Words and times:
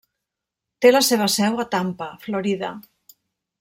Té 0.85 0.93
la 0.93 1.03
seva 1.09 1.29
seu 1.35 1.63
a 1.67 1.69
Tampa, 1.77 2.11
Florida. 2.27 2.77